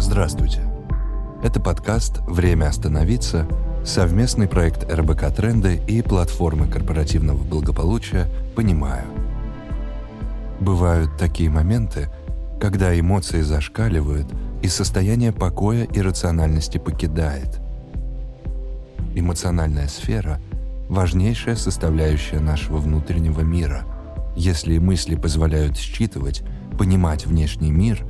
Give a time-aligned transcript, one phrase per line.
[0.00, 0.60] Здравствуйте.
[1.42, 3.48] Это подкаст «Время остановиться»,
[3.84, 9.04] совместный проект РБК «Тренды» и платформы корпоративного благополучия «Понимаю».
[10.60, 12.10] Бывают такие моменты,
[12.60, 14.28] когда эмоции зашкаливают
[14.62, 17.58] и состояние покоя и рациональности покидает.
[19.16, 20.40] Эмоциональная сфера–
[20.88, 23.82] важнейшая составляющая нашего внутреннего мира.
[24.36, 26.44] Если мысли позволяют считывать,
[26.78, 28.06] понимать внешний мир,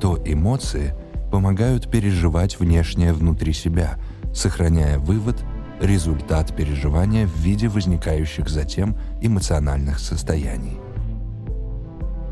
[0.00, 0.92] то эмоции
[1.30, 3.98] помогают переживать внешнее внутри себя,
[4.34, 5.36] сохраняя вывод,
[5.80, 10.78] результат переживания в виде возникающих затем эмоциональных состояний.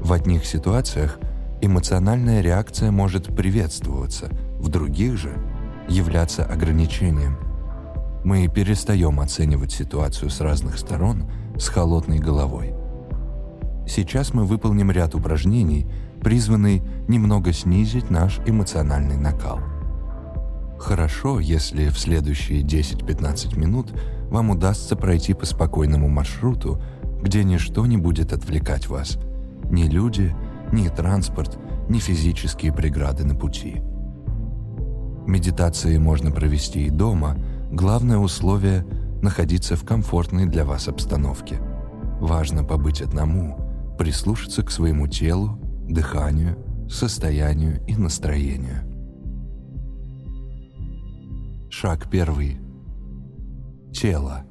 [0.00, 1.18] В одних ситуациях
[1.60, 4.28] эмоциональная реакция может приветствоваться,
[4.59, 5.32] в других же
[5.88, 7.38] являться ограничением.
[8.24, 12.77] Мы перестаем оценивать ситуацию с разных сторон с холодной головой.
[13.88, 15.87] Сейчас мы выполним ряд упражнений,
[16.20, 19.60] призванный немного снизить наш эмоциональный накал.
[20.79, 23.93] Хорошо, если в следующие 10-15 минут
[24.29, 26.80] вам удастся пройти по спокойному маршруту,
[27.23, 29.18] где ничто не будет отвлекать вас.
[29.71, 30.37] Ни люди,
[30.71, 33.82] ни транспорт, ни физические преграды на пути.
[35.27, 37.37] Медитации можно провести и дома,
[37.73, 38.84] главное условие–
[39.23, 41.59] находиться в комфортной для вас обстановке.
[42.21, 43.68] Важно побыть одному,
[43.99, 46.57] прислушаться к своему телу, дыханию,
[46.88, 48.85] состоянию и настроению.
[51.71, 52.59] Шаг первый.
[53.93, 54.45] Тело.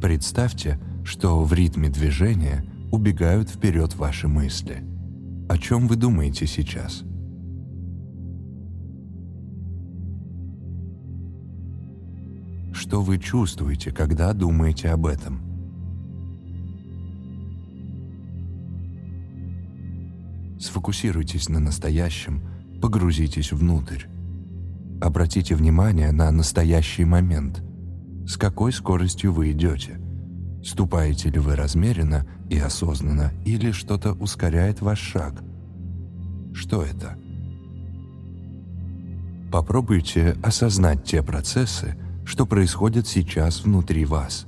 [0.00, 4.82] Представьте, что в ритме движения убегают вперед ваши мысли.
[5.48, 7.02] О чем вы думаете сейчас?
[12.90, 15.40] Что вы чувствуете, когда думаете об этом?
[20.58, 22.42] Сфокусируйтесь на настоящем,
[22.82, 24.06] погрузитесь внутрь.
[25.00, 27.62] Обратите внимание на настоящий момент.
[28.26, 30.00] С какой скоростью вы идете?
[30.64, 35.44] Ступаете ли вы размеренно и осознанно, или что-то ускоряет ваш шаг?
[36.52, 37.16] Что это?
[39.52, 41.96] Попробуйте осознать те процессы,
[42.30, 44.46] что происходит сейчас внутри вас.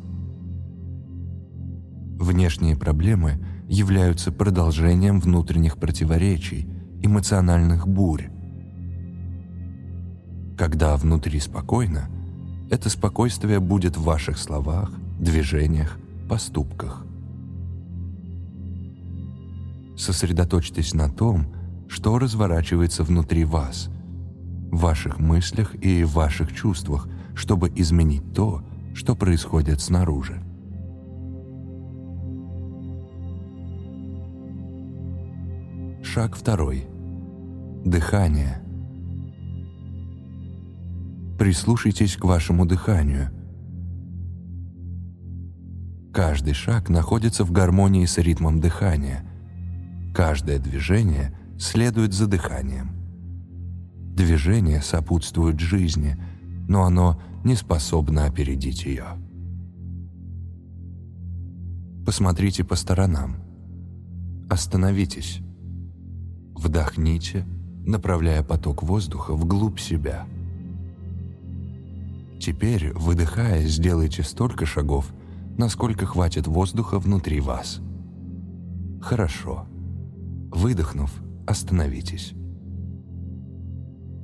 [2.16, 6.68] Внешние проблемы являются продолжением внутренних противоречий,
[7.02, 8.28] эмоциональных бурь.
[10.56, 12.08] Когда внутри спокойно,
[12.70, 17.04] это спокойствие будет в ваших словах, движениях, поступках.
[19.98, 21.52] Сосредоточьтесь на том,
[21.88, 23.90] что разворачивается внутри вас,
[24.70, 28.62] в ваших мыслях и ваших чувствах, чтобы изменить то,
[28.94, 30.42] что происходит снаружи.
[36.02, 36.86] Шаг второй.
[37.84, 38.62] Дыхание.
[41.38, 43.30] Прислушайтесь к вашему дыханию.
[46.12, 49.24] Каждый шаг находится в гармонии с ритмом дыхания.
[50.14, 52.90] Каждое движение следует за дыханием.
[54.14, 56.22] Движение сопутствует жизни,
[56.72, 59.04] но оно не способно опередить ее.
[62.06, 63.36] Посмотрите по сторонам.
[64.48, 65.40] Остановитесь.
[66.54, 67.44] Вдохните,
[67.84, 70.26] направляя поток воздуха вглубь себя.
[72.40, 75.12] Теперь, выдыхая, сделайте столько шагов,
[75.58, 77.82] насколько хватит воздуха внутри вас.
[79.02, 79.66] Хорошо.
[80.50, 81.12] Выдохнув,
[81.46, 82.32] остановитесь.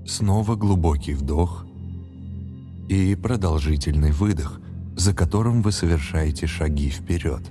[0.06, 1.66] Снова глубокий вдох
[2.88, 4.60] и продолжительный выдох,
[4.96, 7.42] за которым вы совершаете шаги вперед.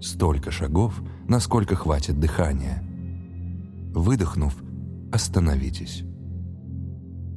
[0.00, 2.82] Столько шагов, насколько хватит дыхания.
[3.94, 4.54] Выдохнув,
[5.12, 6.02] остановитесь.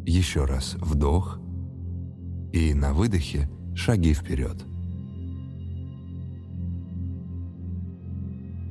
[0.05, 1.39] Еще раз вдох
[2.51, 4.63] и на выдохе шаги вперед.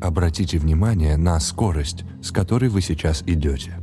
[0.03, 3.75] Обратите внимание на скорость, с которой вы сейчас идете.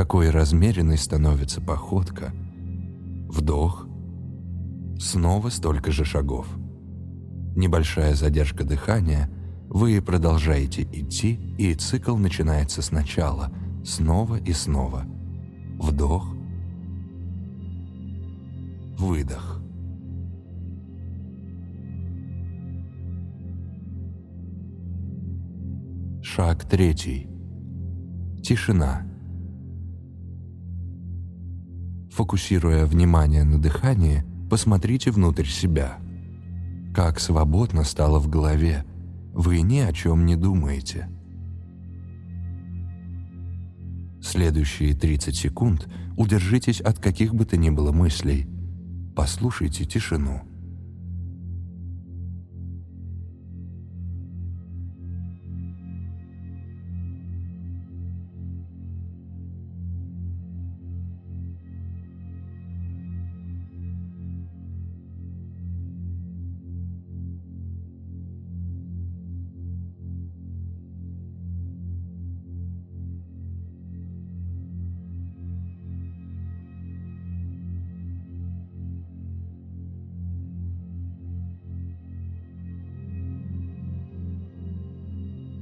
[0.00, 2.32] Какой размеренной становится походка.
[3.28, 3.86] Вдох.
[4.98, 6.46] Снова столько же шагов.
[7.54, 9.28] Небольшая задержка дыхания,
[9.68, 13.52] вы продолжаете идти, и цикл начинается сначала,
[13.84, 15.04] снова и снова.
[15.78, 16.34] Вдох,
[18.98, 19.60] выдох.
[26.22, 27.28] Шаг третий.
[28.42, 29.09] Тишина.
[32.20, 35.96] Фокусируя внимание на дыхании, посмотрите внутрь себя–
[36.94, 38.84] как свободно стало в голове,
[39.32, 41.08] вы ни о чем не думаете.
[44.20, 45.88] Следующие 30 секунд
[46.18, 48.46] удержитесь от каких бы то ни было мыслей.
[49.16, 50.42] Послушайте тишину.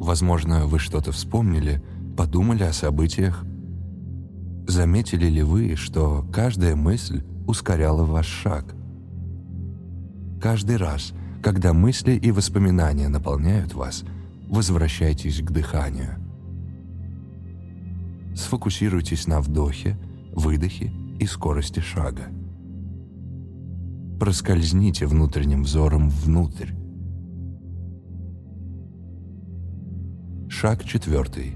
[0.08, 1.82] Возможно, вы что-то вспомнили,
[2.16, 3.44] подумали о событиях.
[4.66, 8.74] Заметили ли вы, что каждая мысль ускоряла ваш шаг?
[10.40, 11.12] Каждый раз,
[11.42, 14.02] когда мысли и воспоминания наполняют вас,
[14.48, 16.14] возвращайтесь к дыханию.
[18.34, 19.98] Сфокусируйтесь на вдохе,
[20.32, 20.90] выдохе
[21.20, 22.28] и скорости шага.
[24.18, 26.77] Проскользните внутренним взором внутрь.
[30.60, 31.52] Шаг четвертый.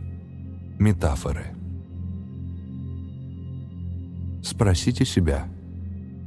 [0.79, 1.47] Метафоры.
[4.45, 5.49] Спросите себя,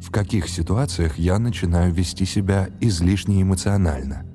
[0.01, 4.25] в каких ситуациях я начинаю вести себя излишне эмоционально?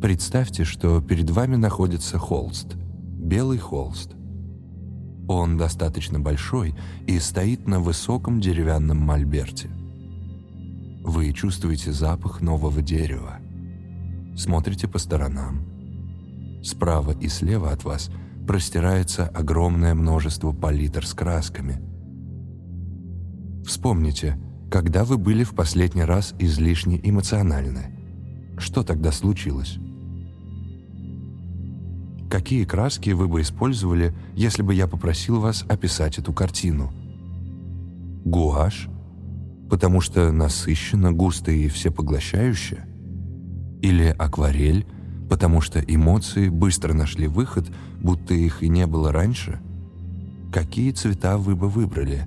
[0.00, 4.12] Представьте, что перед вами находится холст, белый холст.
[5.26, 6.76] Он достаточно большой
[7.08, 9.68] и стоит на высоком деревянном мольберте.
[11.02, 13.40] Вы чувствуете запах нового дерева.
[14.36, 15.79] Смотрите по сторонам.
[16.62, 18.10] Справа и слева от вас
[18.46, 21.80] простирается огромное множество палитр с красками.
[23.64, 24.38] Вспомните,
[24.70, 27.96] когда вы были в последний раз излишне эмоциональны.
[28.58, 29.78] Что тогда случилось?
[32.30, 36.92] Какие краски вы бы использовали, если бы я попросил вас описать эту картину?
[38.24, 38.88] Гуашь?
[39.70, 42.84] Потому что насыщенно, густо и всепоглощающе?
[43.80, 44.86] Или акварель–
[45.30, 49.60] потому что эмоции быстро нашли выход, будто их и не было раньше?
[50.52, 52.26] Какие цвета вы бы выбрали?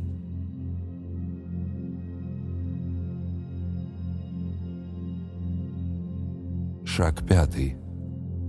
[6.85, 7.75] Шаг пятый.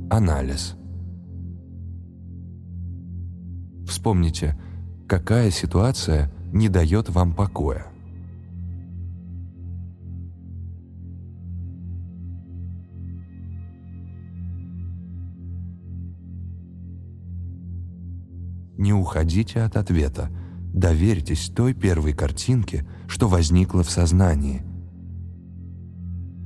[0.08, 0.76] Анализ.
[3.88, 4.56] Вспомните,
[5.08, 7.86] какая ситуация не дает вам покоя.
[18.76, 20.30] Не уходите от ответа.
[20.72, 24.62] Доверьтесь той первой картинке, что возникла в сознании.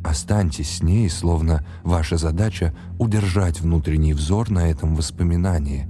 [0.04, 5.88] Останьтесь с ней, словно ваша задача— удержать внутренний взор на этом воспоминании.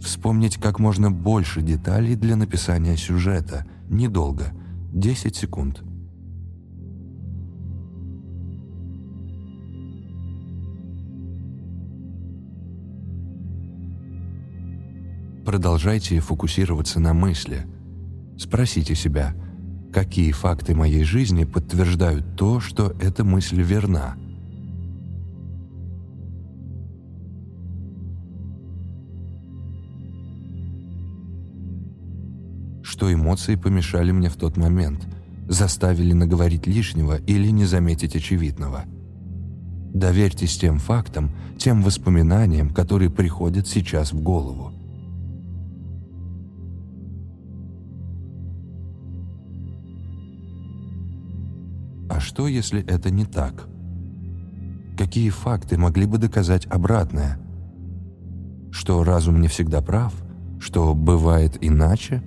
[0.00, 3.64] Вспомнить как можно больше деталей для написания сюжета.
[3.88, 4.52] Недолго.
[4.92, 5.82] 10 секунд.
[15.48, 17.64] Продолжайте фокусироваться на мысли.
[18.36, 19.34] Спросите себя,
[19.94, 24.14] какие факты моей жизни подтверждают то, что эта мысль верна.
[32.82, 35.08] Что эмоции помешали мне в тот момент,
[35.48, 38.84] заставили наговорить лишнего или не заметить очевидного.
[39.94, 44.77] Доверьтесь тем фактам, тем воспоминаниям, которые приходят сейчас в голову.
[52.18, 53.68] А что, если это не так?
[54.98, 57.38] Какие факты могли бы доказать обратное?
[58.72, 60.12] Что разум не всегда прав?
[60.58, 62.20] Что бывает иначе?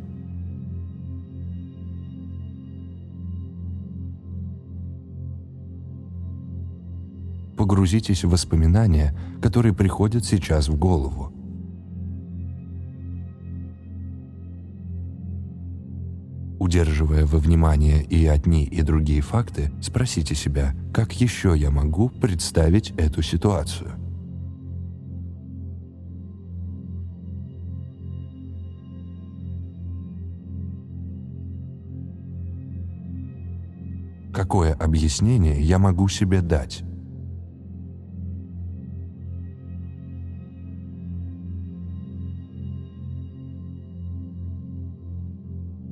[7.58, 11.34] Погрузитесь в воспоминания, которые приходят сейчас в голову.
[16.72, 22.92] Удерживая во внимание и одни, и другие факты, спросите себя, как еще я могу представить
[22.92, 23.92] эту ситуацию?
[34.34, 36.86] Какое объяснение я могу себе дать?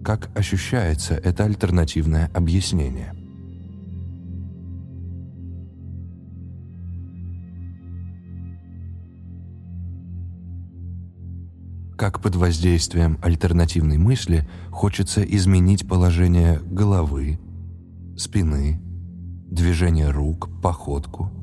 [0.10, 3.14] как ощущается это альтернативное объяснение.
[11.96, 17.40] Как под воздействием альтернативной мысли хочется изменить положение головы,
[18.18, 18.82] спины,
[19.52, 21.32] движение рук, походку–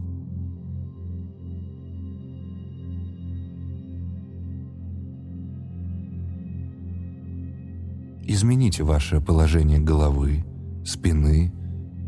[8.28, 10.44] Измените ваше положение головы,
[10.84, 11.52] спины,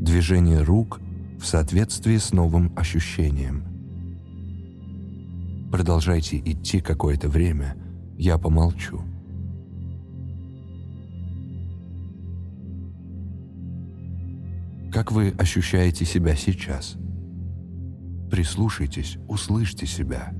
[0.00, 1.00] движение рук
[1.38, 3.62] в соответствии с новым ощущением.
[5.70, 7.76] Продолжайте идти какое-то время,
[8.16, 9.00] я помолчу.
[14.90, 16.96] Как вы ощущаете себя сейчас?
[18.28, 20.32] Прислушайтесь, услышьте себя.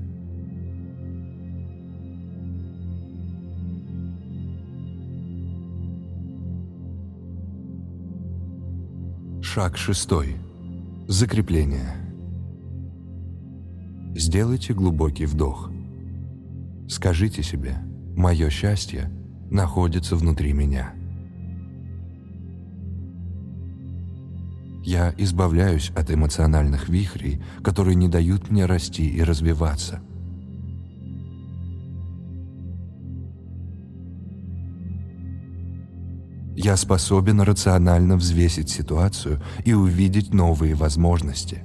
[9.59, 10.37] Шаг шестой.
[11.09, 11.93] Закрепление.
[14.15, 15.69] Сделайте глубокий вдох.
[16.87, 17.75] Скажите себе,
[18.15, 19.11] мое счастье
[19.51, 20.93] находится внутри меня.
[24.85, 29.99] Я избавляюсь от эмоциональных вихрей, которые не дают мне расти и развиваться.
[36.61, 41.63] Я способен рационально взвесить ситуацию и увидеть новые возможности.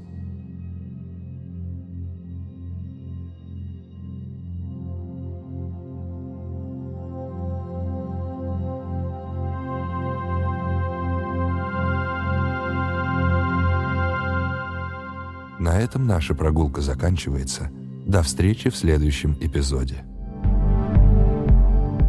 [15.59, 17.69] На этом наша прогулка заканчивается.
[18.07, 20.05] До встречи в следующем эпизоде.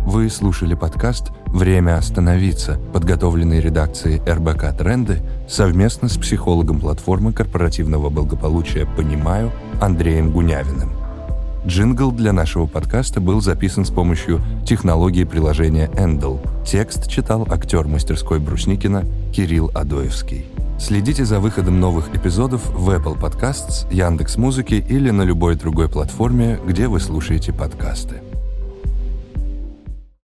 [0.06, 8.86] Вы слушали подкаст «Время остановиться», подготовленный редакцией РБК «Тренды» совместно с психологом платформы корпоративного благополучия
[8.86, 10.92] «Понимаю» Андреем Гунявиным.
[11.66, 16.46] Джингл для нашего подкаста был записан с помощью технологии приложения Endel.
[16.66, 20.48] Текст читал актер мастерской Брусникина Кирилл Адоевский.
[20.78, 26.90] Следите за выходом новых эпизодов в Apple Podcasts, Яндекс.Музыке или на любой другой платформе, где
[26.90, 28.25] вы слушаете подкасты.